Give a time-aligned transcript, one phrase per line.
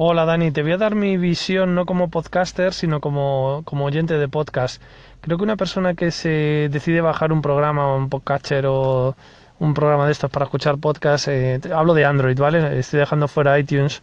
[0.00, 4.14] Hola Dani, te voy a dar mi visión no como podcaster, sino como, como oyente
[4.16, 4.80] de podcast.
[5.20, 9.16] Creo que una persona que se decide bajar un programa, un podcatcher o
[9.58, 12.78] un programa de estos para escuchar podcast, eh, hablo de Android, ¿vale?
[12.78, 14.00] Estoy dejando fuera iTunes.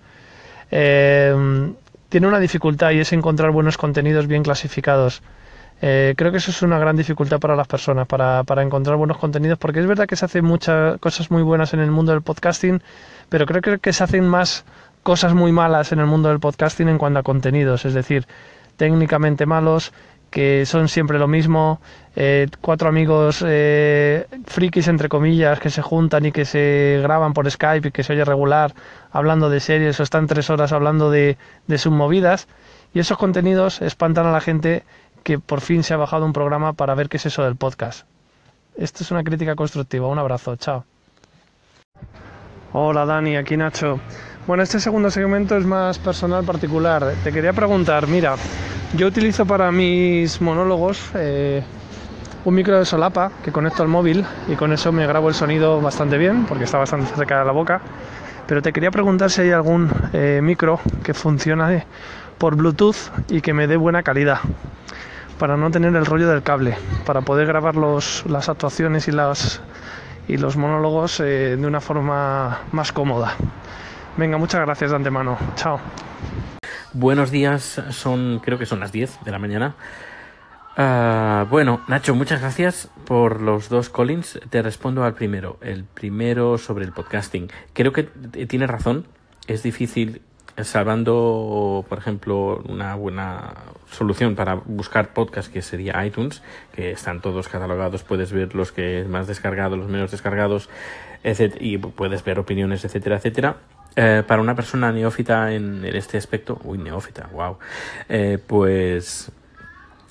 [0.70, 1.34] Eh,
[2.10, 5.22] tiene una dificultad y es encontrar buenos contenidos bien clasificados.
[5.82, 9.18] Eh, creo que eso es una gran dificultad para las personas, para, para, encontrar buenos
[9.18, 12.22] contenidos, porque es verdad que se hacen muchas cosas muy buenas en el mundo del
[12.22, 12.82] podcasting,
[13.30, 14.66] pero creo que se hacen más
[15.06, 18.26] cosas muy malas en el mundo del podcasting en cuanto a contenidos, es decir,
[18.76, 19.94] técnicamente malos,
[20.32, 21.80] que son siempre lo mismo,
[22.16, 27.50] eh, cuatro amigos eh, frikis entre comillas que se juntan y que se graban por
[27.50, 28.74] Skype y que se oye regular
[29.12, 31.38] hablando de series o están tres horas hablando de,
[31.68, 32.48] de sus movidas
[32.96, 34.84] y esos contenidos espantan a la gente
[35.22, 38.08] que por fin se ha bajado un programa para ver qué es eso del podcast.
[38.76, 40.08] Esto es una crítica constructiva.
[40.08, 40.56] Un abrazo.
[40.56, 40.84] Chao.
[42.78, 44.02] Hola Dani, aquí Nacho.
[44.46, 47.14] Bueno, este segundo segmento es más personal particular.
[47.24, 48.36] Te quería preguntar, mira,
[48.98, 51.64] yo utilizo para mis monólogos eh,
[52.44, 55.80] un micro de solapa que conecto al móvil y con eso me grabo el sonido
[55.80, 57.80] bastante bien porque está bastante cerca de la boca.
[58.46, 61.86] Pero te quería preguntar si hay algún eh, micro que funcione
[62.38, 64.40] por Bluetooth y que me dé buena calidad
[65.40, 69.62] para no tener el rollo del cable, para poder grabar los, las actuaciones y, las,
[70.28, 73.36] y los monólogos eh, de una forma más cómoda.
[74.18, 75.38] Venga, muchas gracias de antemano.
[75.56, 75.80] Chao.
[76.94, 79.76] Buenos días, son creo que son las 10 de la mañana.
[80.78, 84.40] Uh, bueno, Nacho, muchas gracias por los dos Collins.
[84.50, 85.58] Te respondo al primero.
[85.62, 87.50] El primero sobre el podcasting.
[87.74, 89.06] Creo que tiene razón.
[89.48, 90.22] Es difícil,
[90.64, 93.54] salvando, por ejemplo, una buena
[93.92, 96.42] solución para buscar podcast que sería iTunes,
[96.74, 98.04] que están todos catalogados.
[98.04, 100.70] Puedes ver los que más descargados, los menos descargados,
[101.24, 101.58] etc.
[101.60, 103.58] Y puedes ver opiniones, etcétera, etcétera
[103.96, 107.58] eh, para una persona neófita en, este aspecto, uy, neófita, wow,
[108.10, 109.32] eh, pues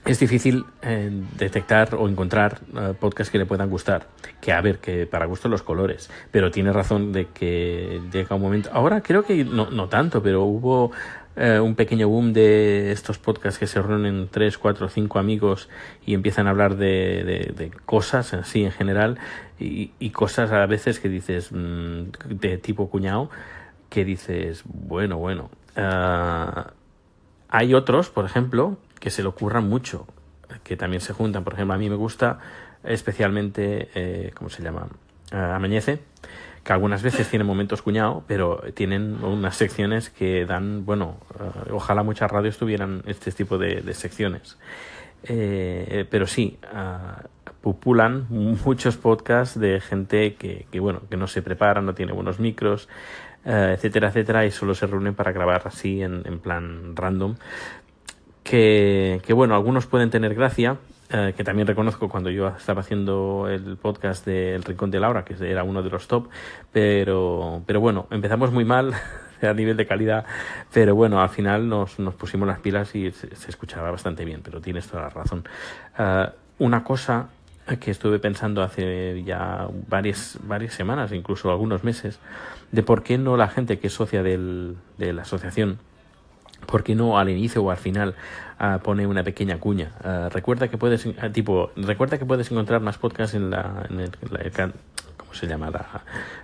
[0.05, 2.61] es difícil eh, detectar o encontrar
[3.01, 4.09] podcasts que le puedan gustar.
[4.41, 8.43] Que a ver, que para gusto los colores, pero tiene razón de que llega un
[8.43, 8.71] momento.
[8.73, 10.93] Ahora creo que no, no tanto, pero hubo
[11.37, 15.69] un pequeño boom de estos podcasts que se reúnen tres, cuatro, cinco amigos
[16.07, 19.19] y empiezan a hablar de, de, cosas así en general
[19.59, 23.31] y, cosas a veces que dices mm, de tipo cuñado
[23.95, 25.51] que dices, bueno, bueno.
[25.77, 26.69] Uh,
[27.49, 30.07] hay otros, por ejemplo, que se le ocurran mucho,
[30.63, 31.45] que también se juntan.
[31.45, 32.39] Por ejemplo, a mí me gusta
[32.83, 34.89] especialmente, eh, ¿cómo se llama?
[35.31, 35.99] Uh, Amanece,
[36.63, 42.03] que algunas veces tienen momentos cuñado, pero tienen unas secciones que dan, bueno, uh, ojalá
[42.03, 44.57] muchas radios tuvieran este tipo de, secciones.
[45.25, 46.59] Eh, pero sí,
[47.61, 52.41] pupulan muchos podcasts de gente que, que, bueno, que no se prepara, no tiene buenos
[52.41, 52.89] micros,
[53.45, 57.37] eh, etcétera, etcétera, y solo se reúnen para grabar así en plan random.
[58.45, 60.77] Que, bueno, algunos pueden tener gracia,
[61.11, 65.25] eh, que también reconozco cuando yo estaba haciendo el podcast de El Rincón de Laura,
[65.25, 66.29] que era uno de los top,
[66.71, 68.93] pero, pero bueno, empezamos muy mal
[69.43, 70.27] a nivel de calidad,
[70.73, 74.61] pero bueno, al final nos, nos pusimos las pilas y se, escuchaba bastante bien, pero
[74.61, 75.45] tienes toda la razón.
[75.99, 77.31] Uh, una cosa
[77.81, 82.21] que estuve pensando hace ya varias, varias semanas, incluso algunos meses,
[82.73, 85.79] de por qué no la gente que es socia del, de la asociación,
[86.67, 88.15] por qué no al inicio o al final
[88.61, 89.93] uh, pone una pequeña cuña.
[90.05, 94.01] Uh, recuerda que puedes, uh, tipo, recuerda que puedes encontrar más podcasts en la, en
[94.01, 94.11] el,
[95.17, 95.71] ¿cómo se llama?
[95.71, 96.03] La,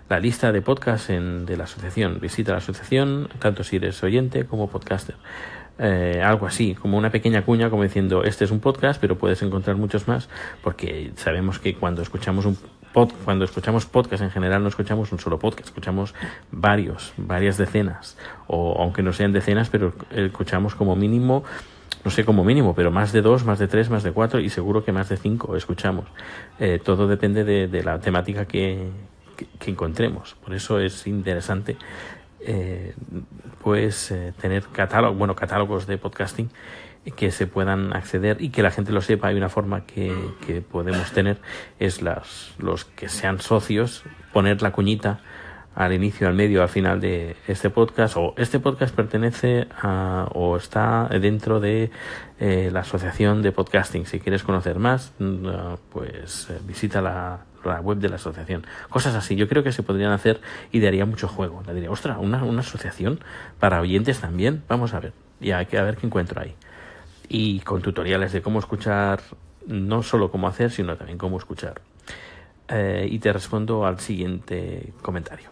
[0.08, 2.18] la lista de podcasts en, de la asociación.
[2.20, 5.16] Visita la asociación, tanto si eres oyente como podcaster.
[5.82, 9.40] Eh, algo así, como una pequeña cuña, como diciendo, este es un podcast, pero puedes
[9.40, 10.28] encontrar muchos más,
[10.62, 12.58] porque sabemos que cuando escuchamos un
[13.24, 16.14] cuando escuchamos podcast en general no escuchamos un solo podcast, escuchamos
[16.50, 21.44] varios, varias decenas, o aunque no sean decenas, pero escuchamos como mínimo
[22.02, 24.48] no sé como mínimo, pero más de dos, más de tres, más de cuatro y
[24.48, 26.06] seguro que más de cinco escuchamos.
[26.58, 28.88] Eh, todo depende de, de la temática que,
[29.36, 30.34] que, que, encontremos.
[30.42, 31.76] Por eso es interesante
[32.40, 32.94] eh,
[33.62, 36.48] pues eh, tener catálogo, bueno, catálogos de podcasting
[37.16, 39.28] que se puedan acceder y que la gente lo sepa.
[39.28, 40.14] Hay una forma que,
[40.46, 41.38] que podemos tener,
[41.78, 45.20] es las, los que sean socios, poner la cuñita
[45.74, 50.56] al inicio, al medio, al final de este podcast o este podcast pertenece a o
[50.56, 51.90] está dentro de
[52.38, 54.04] eh, la asociación de podcasting.
[54.04, 55.48] Si quieres conocer más, mm,
[55.90, 58.66] pues eh, visita la, la, web de la asociación.
[58.88, 60.40] Cosas así, yo creo que se podrían hacer
[60.72, 61.62] y daría mucho juego.
[61.66, 63.20] Le diría, ostras, una, una asociación
[63.58, 64.62] para oyentes también.
[64.68, 66.54] Vamos a ver, y que a ver qué encuentro ahí.
[67.32, 69.20] Y con tutoriales de cómo escuchar,
[69.68, 71.80] no solo cómo hacer, sino también cómo escuchar.
[72.68, 75.48] Eh, y te respondo al siguiente comentario.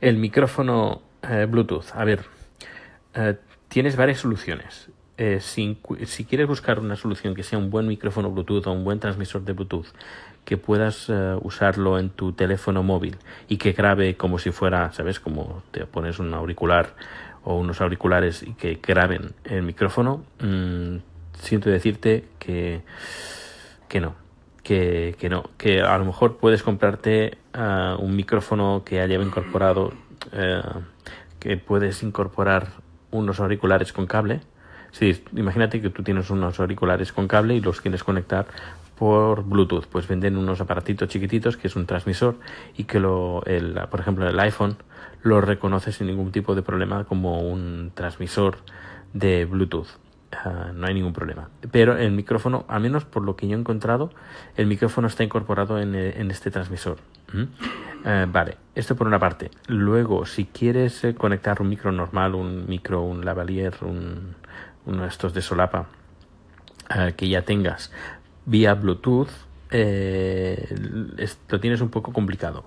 [0.00, 1.94] El micrófono eh, Bluetooth.
[1.94, 2.24] A ver,
[3.14, 3.36] eh,
[3.68, 4.90] tienes varias soluciones.
[5.40, 9.00] Si, si, quieres buscar una solución que sea un buen micrófono Bluetooth o un buen
[9.00, 9.88] transmisor de Bluetooth,
[10.44, 11.10] que puedas
[11.42, 13.16] usarlo en tu teléfono móvil
[13.48, 15.18] y que grabe como si fuera, ¿sabes?
[15.18, 16.94] Como te pones un auricular
[17.48, 20.96] o unos auriculares y que graben el micrófono, mm,
[21.40, 22.82] siento decirte que,
[23.88, 24.14] que no
[24.68, 29.94] que, no, que a lo mejor puedes comprarte ah, un micrófono que haya incorporado,
[30.32, 30.60] eh,
[31.40, 32.68] que puedes incorporar
[33.10, 34.40] unos auriculares con cable.
[34.90, 38.46] Sí, imagínate que tú tienes unos auriculares con cable y los quieres conectar
[38.98, 39.86] por Bluetooth.
[39.86, 42.36] Pues venden unos aparatitos chiquititos que es un transmisor
[42.76, 44.76] y que lo, el, por ejemplo, el iPhone
[45.22, 48.58] lo reconoce sin ningún tipo de problema como un transmisor
[49.12, 49.88] de Bluetooth.
[50.32, 51.48] Ah, no hay ningún problema.
[51.72, 54.10] Pero el micrófono, al menos por lo que yo he encontrado,
[54.56, 56.98] el micrófono está incorporado en, eh, este transmisor.
[58.04, 59.50] Eh, vale, esto por una parte.
[59.66, 64.34] Luego, si quieres eh, conectar un micro normal, un micro, un lavalier, un,
[64.86, 65.86] uno de estos de solapa
[67.18, 67.92] que ya tengas
[68.46, 69.28] vía Bluetooth,
[69.70, 72.64] lo tienes un poco complicado.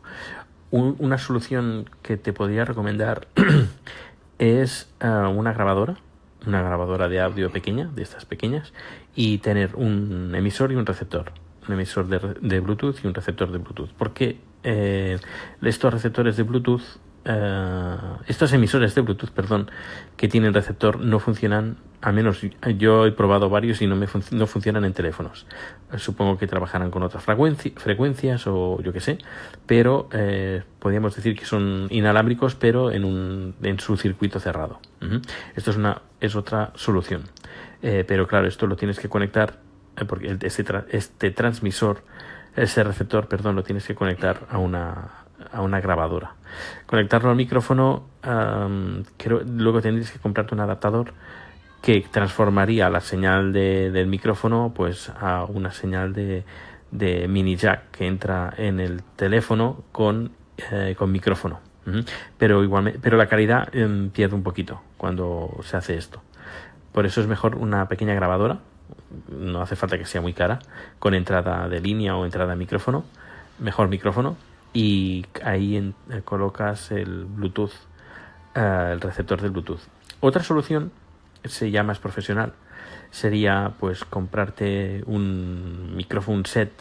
[0.72, 3.28] Una solución que te podría recomendar
[4.40, 5.98] es ah, una grabadora
[6.46, 8.74] una grabadora de audio pequeña, de estas pequeñas,
[9.16, 11.32] y tener un emisor y un receptor.
[11.68, 13.92] Un emisor de, Bluetooth y un receptor de Bluetooth.
[13.98, 15.20] Porque eh,
[15.62, 16.82] estos receptores de Bluetooth,
[17.26, 17.96] eh,
[18.28, 19.70] estos emisores de Bluetooth, perdón,
[20.18, 22.42] que tienen receptor no funcionan, al menos
[22.78, 25.46] yo he probado varios y no, me no funcionan en teléfonos.
[25.98, 29.18] Supongo que trabajarán con otras frecuencias o yo qué sé,
[29.66, 34.80] pero eh, podríamos decir que son inalámbricos, pero en, un, en su circuito cerrado.
[35.56, 37.24] Esto es una es otra solución.
[37.82, 39.58] Eh, pero claro, esto lo tienes que conectar,
[39.98, 42.04] eh, porque este, este transmisor,
[42.56, 46.36] ese receptor, perdón, lo tienes que conectar a una, a una grabadora.
[46.86, 48.04] Conectarlo al micrófono,
[49.18, 51.14] creo, luego tendrías que comprarte un adaptador
[51.82, 56.44] que transformaría la señal de, del micrófono pues a una señal de,
[56.92, 60.32] de mini jack que entra en el teléfono con,
[60.72, 61.60] eh, con micrófono.
[62.38, 66.22] Pero igualmente, pero la calidad em, pierde un poquito cuando se hace esto.
[66.92, 68.60] Por eso es mejor una pequeña grabadora,
[69.30, 70.60] no hace falta que sea muy cara,
[71.00, 73.04] con entrada de línea o entrada de micrófono,
[73.60, 74.38] mejor micrófono,
[74.74, 77.74] y ahí eh, colocas el Bluetooth,
[78.56, 79.82] eh, el receptor del Bluetooth.
[80.20, 80.92] Otra solución,
[81.44, 82.54] sería más profesional,
[83.10, 86.72] sería pues comprarte un micrófono set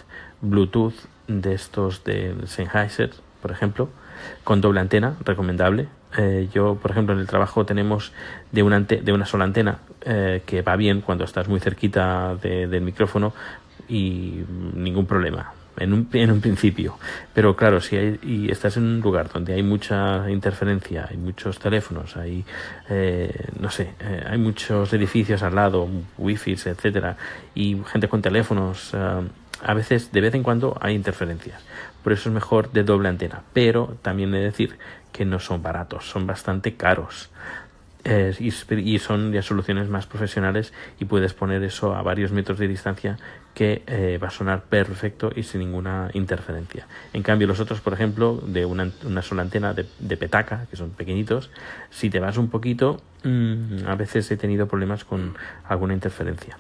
[0.41, 0.95] Bluetooth
[1.27, 3.11] de estos de Sennheiser,
[3.43, 3.89] por ejemplo,
[4.45, 5.89] con doble antena, recomendable.
[6.19, 8.13] Eh, yo, por ejemplo, en el trabajo tenemos
[8.51, 12.83] de una, de una sola antena eh, que va bien cuando estás muy cerquita del
[12.83, 13.33] micrófono
[13.89, 14.45] y
[14.75, 15.53] ningún problema.
[15.81, 16.99] En un, en un principio,
[17.35, 21.59] pero claro, si hay, y estás en un lugar donde hay mucha interferencia, hay muchos
[21.59, 22.45] teléfonos, hay,
[22.89, 23.95] eh, no sé,
[24.29, 25.89] hay muchos edificios al lado,
[26.19, 27.17] wifi, etcétera,
[27.55, 31.63] y gente con teléfonos, a veces, de vez en cuando, hay interferencias
[32.03, 33.43] por eso es mejor de doble antena.
[33.53, 34.79] Pero también he de decir
[35.13, 37.31] que no son baratos, son bastante caros.
[38.05, 42.67] Eh, y, son ya soluciones más profesionales y puedes poner eso a varios metros de
[42.67, 43.19] distancia
[43.55, 46.87] que eh, va a sonar perfecto y sin ninguna interferencia.
[47.13, 48.91] En cambio, los otros, por ejemplo, de una,
[49.23, 51.51] sola antena de, petaca, que son pequeñitos,
[51.91, 55.37] si te vas un poquito, mm, a veces he tenido problemas con
[55.69, 56.57] alguna interferencia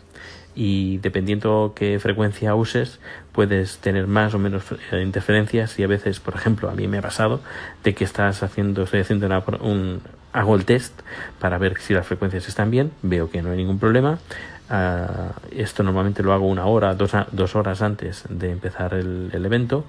[0.54, 2.98] y dependiendo qué frecuencia uses
[3.32, 6.98] puedes tener más o menos eh, interferencias y a veces por ejemplo a mí me
[6.98, 7.40] ha pasado
[7.84, 9.28] de que estás haciendo estoy haciendo
[9.60, 10.00] un
[10.32, 10.92] hago el test
[11.38, 14.18] para ver si las frecuencias están bien veo que no hay ningún problema
[14.70, 19.84] ah, esto normalmente lo hago una hora dos, horas antes de empezar el, evento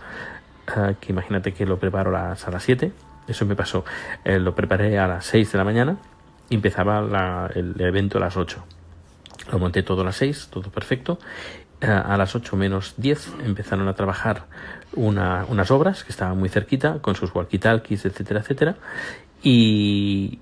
[0.67, 2.91] ah, que imagínate que lo preparo a las, a las 7
[3.27, 3.85] eso me pasó
[4.25, 5.97] eh, lo preparé a las 6 de la mañana
[6.49, 8.63] y empezaba el evento a las 8
[9.51, 11.19] lo monté todo a las 6, todo perfecto.
[11.81, 14.45] Eh, a las 8 menos 10 empezaron a trabajar
[14.93, 18.75] unas obras que estaban muy cerquita, con sus walkie-talkies, etcétera, etcétera.
[19.43, 20.39] Y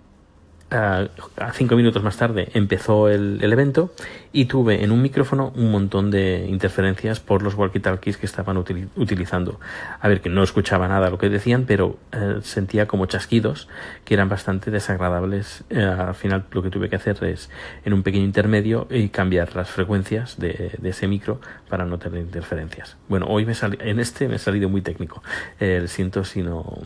[0.71, 3.91] a cinco minutos más tarde empezó el, evento
[4.31, 9.59] y tuve en un micrófono un montón de interferencias por los walkie-talkies que estaban utilizando.
[9.99, 13.67] A ver, que no escuchaba nada lo que decían, pero eh, sentía como chasquidos
[14.05, 15.63] que eran bastante desagradables.
[15.69, 17.49] Eh, al final lo que tuve que hacer es
[17.83, 22.97] en un pequeño intermedio y cambiar las frecuencias de, ese micro para no tener interferencias.
[23.07, 25.23] Bueno, hoy me en este me he salido muy técnico.
[25.59, 26.81] Eh, siento si no,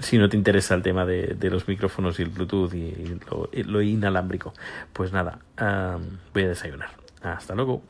[0.00, 3.18] si no te interesa el tema de, los micrófonos y el Bluetooth y
[3.64, 4.52] lo, inalámbrico,
[4.92, 5.38] pues nada,
[6.34, 6.90] voy a desayunar.
[7.22, 7.82] Hasta luego.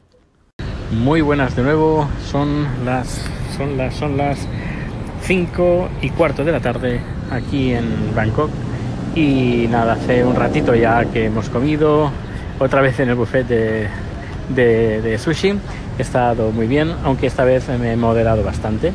[0.92, 4.48] Muy buenas de nuevo, son las son las son las
[5.22, 7.00] 5 y cuarto de la tarde
[7.30, 8.50] aquí en Bangkok
[9.14, 12.10] Y nada, hace un ratito ya que hemos comido,
[12.58, 13.88] otra vez en el buffet de,
[14.48, 15.54] de, de sushi.
[15.98, 18.92] He estado muy bien, aunque esta vez me he moderado bastante.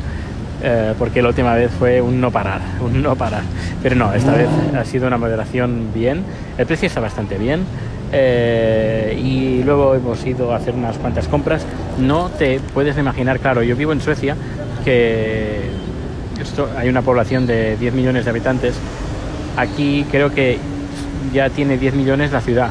[0.62, 3.42] Eh, porque la última vez fue un no parar, un no parar.
[3.82, 6.24] Pero no, esta vez ha sido una moderación bien.
[6.58, 7.66] El precio está bastante bien.
[8.12, 11.66] eh, y luego hemos ido a hacer unas cuantas compras.
[11.98, 14.36] No te puedes imaginar, claro, yo vivo en Suecia,
[14.84, 15.80] que
[16.76, 18.80] hay una población de 10 millones de habitantes.
[19.56, 20.60] Aquí creo que
[21.32, 22.70] ya tiene 10 millones la ciudad.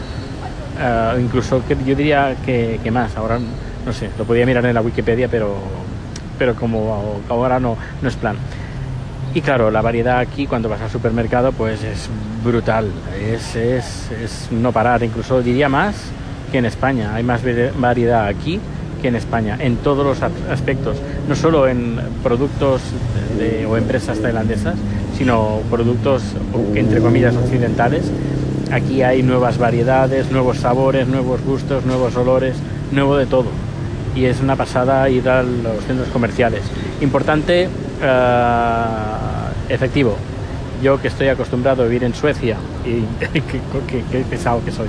[0.80, 3.16] Eh, incluso yo diría que, que más.
[3.18, 3.40] Ahora
[3.86, 5.85] no sé, lo podía mirar en la Wikipedia, pero,
[6.38, 8.36] pero como ahora no, no es plan.
[9.34, 12.10] Y claro, la variedad aquí cuando vas al supermercado pues es
[12.44, 12.90] brutal,
[13.22, 15.96] es, es, es no parar, incluso diría más
[16.52, 17.14] que en España.
[17.16, 18.60] Hay más vari- variedad aquí
[19.02, 20.96] que en España, en todos los as- aspectos,
[21.28, 22.82] no solo en productos
[23.38, 24.76] de- o empresas tailandesas,
[25.18, 26.24] sino productos
[26.76, 28.10] entre comillas occidentales.
[28.72, 32.56] Aquí hay nuevas variedades, nuevos sabores, nuevos gustos, nuevos olores,
[32.92, 33.48] nuevo de todo.
[34.16, 36.62] Y es una pasada ir a los centros comerciales.
[37.02, 37.68] Importante,
[38.02, 38.86] eh,
[39.70, 40.18] efectivo.
[40.82, 43.04] Yo que estoy acostumbrado a vivir en Suecia y
[44.12, 44.88] qué, pesado que soy,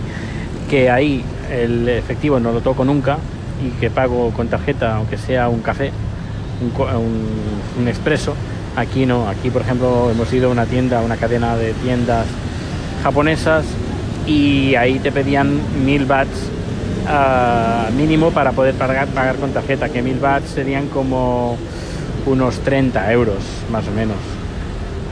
[0.71, 3.19] que ahí el efectivo no lo toco nunca
[3.65, 5.91] y que pago con tarjeta, aunque sea un café,
[6.61, 8.35] un, un, un expreso.
[8.77, 12.27] Aquí no, aquí por ejemplo hemos ido a una tienda, una cadena de tiendas
[13.03, 13.65] japonesas
[14.27, 16.51] y ahí te pedían mil bahts
[17.07, 21.57] ah, mínimo para poder pagar, pagar con tarjeta, que mil bahts serían como
[22.27, 23.39] unos 30 euros
[23.71, 24.17] más o menos.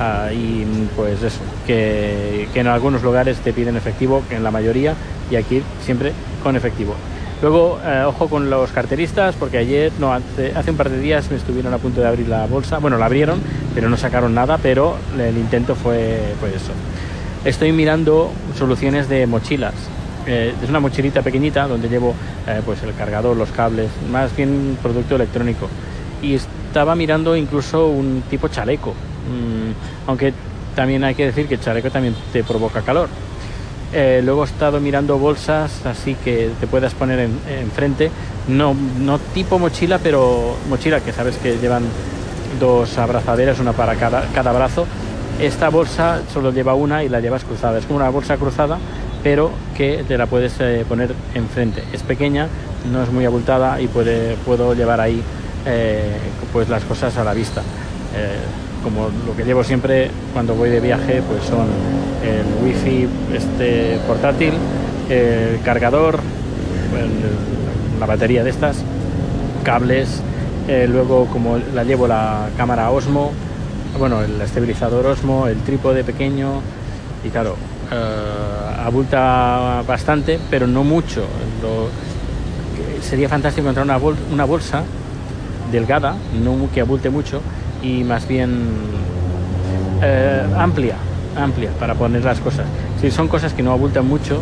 [0.00, 4.50] Ah, y pues eso, que, que en algunos lugares te piden efectivo, que en la
[4.50, 4.94] mayoría,
[5.30, 6.94] y aquí siempre con efectivo.
[7.42, 11.30] Luego, eh, ojo con los carteristas, porque ayer, no, hace, hace un par de días
[11.30, 12.78] me estuvieron a punto de abrir la bolsa.
[12.78, 13.38] Bueno, la abrieron,
[13.74, 16.72] pero no sacaron nada, pero el intento fue, fue eso.
[17.44, 19.74] Estoy mirando soluciones de mochilas.
[20.26, 22.14] Eh, es una mochilita pequeñita donde llevo
[22.46, 25.68] eh, pues el cargador, los cables, más bien producto electrónico.
[26.22, 29.72] Y estaba mirando incluso un tipo chaleco, Mm,
[30.08, 30.34] aunque
[30.76, 33.08] también hay que decir que el chaleco también te provoca calor.
[33.92, 38.10] Eh, luego he estado mirando bolsas así que te puedas poner en- enfrente,
[38.48, 41.84] no, no tipo mochila, pero mochila que sabes que llevan
[42.60, 44.86] dos abrazaderas, una para cada, cada brazo.
[45.40, 47.78] Esta bolsa solo lleva una y la llevas cruzada.
[47.78, 48.78] Es como una bolsa cruzada,
[49.24, 51.82] pero que te la puedes eh, poner enfrente.
[51.92, 52.46] Es pequeña,
[52.92, 55.20] no es muy abultada y puedo llevar ahí
[55.66, 56.18] eh,
[56.52, 57.62] pues las cosas a la vista.
[58.14, 58.36] Eh,
[58.84, 61.66] como lo que llevo siempre cuando voy de viaje, pues son
[62.22, 64.52] el wifi este portátil,
[65.08, 66.20] el cargador,
[67.98, 68.76] la batería de estas,
[69.64, 70.20] cables,
[70.68, 73.32] luego como la llevo la cámara Osmo,
[73.98, 76.60] bueno, el estabilizador Osmo, el trípode pequeño
[77.24, 77.56] y claro,
[77.90, 81.24] eh, abulta bastante, pero no mucho.
[83.02, 84.82] Sería fantástico encontrar una, bol- una bolsa
[85.70, 87.40] delgada, no que abulte mucho
[87.82, 88.62] y más bien
[90.02, 90.96] eh, amplia,
[91.36, 92.66] amplia para poner las cosas.
[93.00, 94.40] Si son cosas que no abultan mucho,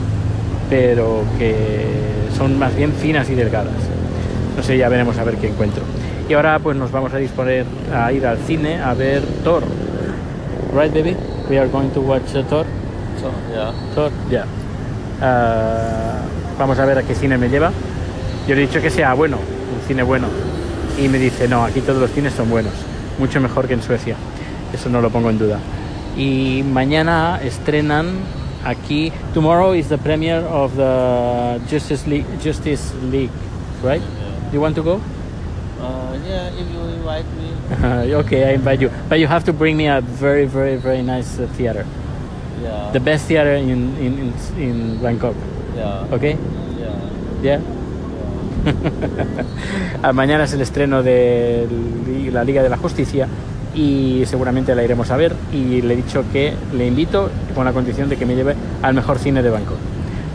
[0.71, 1.85] pero que
[2.37, 3.73] son más bien finas y delgadas.
[4.57, 5.83] No sé, ya veremos a ver qué encuentro.
[6.29, 9.65] Y ahora pues nos vamos a disponer a ir al cine a ver Thor.
[10.75, 11.17] Right, baby?
[11.51, 12.65] We are going to watch Thor.
[13.51, 14.11] Yeah.
[14.31, 14.47] Yeah.
[15.21, 16.21] Ah,
[16.59, 17.71] vamos a ver a qué cine me lleva.
[18.47, 20.27] Yo le he dicho que sea bueno, un cine bueno.
[20.99, 22.73] Y me dice, no, aquí todos los cines son buenos.
[23.19, 24.17] Mucho mejor que en Suecia.
[24.73, 25.59] Eso no lo pongo en duda.
[26.17, 28.11] Y mañana estrenan
[28.65, 29.13] aquí.
[29.35, 33.31] Tomorrow is the premiere of the Justice League, Justice League
[33.83, 34.03] right?
[34.53, 35.03] You want to go?
[35.81, 38.15] Uh, yeah, if you invite me.
[38.23, 38.91] okay, I invite you.
[39.09, 41.87] But you have to bring me a very, very, very nice uh, theater.
[42.61, 42.91] Yeah.
[42.93, 45.35] The best theater in, in, in, in Bangkok.
[45.77, 46.05] Yeah.
[46.13, 46.37] Okay?
[47.43, 47.43] Yeah.
[47.43, 47.61] Yeah?
[50.03, 51.69] Ah, Mañana es el estreno de
[52.33, 53.29] la Liga de la Justicia
[53.75, 57.73] y seguramente la iremos a ver y le he dicho que le invito con la
[57.73, 59.79] condición de que me lleve al mejor cine de Bangkok.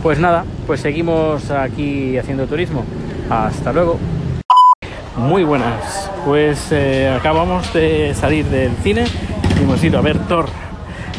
[0.02, 2.84] Pues nada, pues seguimos aquí haciendo turismo.
[3.30, 3.98] Hasta luego.
[5.16, 9.04] Muy buenas, pues eh, acabamos de salir del cine
[9.58, 10.46] y hemos ido a ver Thor.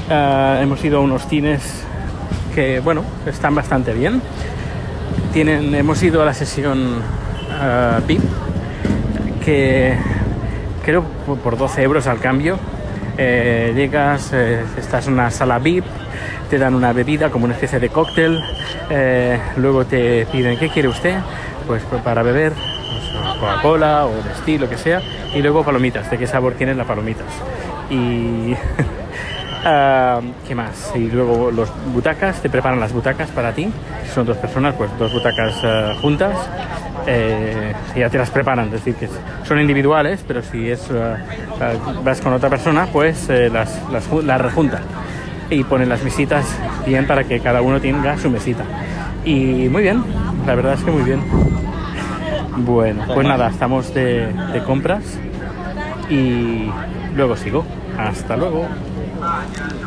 [0.09, 1.83] Ah, hemos ido a unos cines
[2.55, 4.21] que, bueno, están bastante bien.
[5.33, 7.01] Tienen, hemos ido a la sesión
[7.51, 8.21] ah, VIP,
[9.45, 9.95] que
[10.83, 12.57] creo por- por 12 euros al cambio.
[13.17, 15.83] Eh, llegas, eh, estás en una sala VIP,
[16.49, 18.39] te dan una bebida como una especie de cóctel,
[18.89, 21.17] eh, luego te piden qué quiere usted,
[21.67, 24.11] pues pues, para beber, pues, Coca-Cola o
[24.45, 25.01] de lo que sea,
[25.35, 27.25] y luego palomitas, de qué sabor tienen las palomitas.
[27.89, 28.55] Y
[29.61, 30.91] ¿Qué más?
[30.95, 33.69] Y luego los butacas, te preparan las butacas para ti.
[34.03, 36.35] Si son dos personas, pues dos butacas ah, juntas.
[37.07, 39.09] Eh, ya te las preparan, es decir, que
[39.43, 41.17] son individuales, pero si es ah,
[41.59, 41.73] ah,
[42.03, 44.81] vas con otra persona, pues eh, las, las, las rejuntan
[45.49, 46.45] y ponen las mesitas
[46.85, 48.63] bien para que cada uno tenga su mesita.
[49.25, 50.03] Y muy bien,
[50.45, 51.21] la verdad es que muy bien.
[52.57, 55.03] Bueno, pues nada, estamos de compras
[56.09, 56.69] y
[57.15, 57.65] luego sigo.
[57.97, 58.65] Hasta luego.
[59.41, 59.79] España.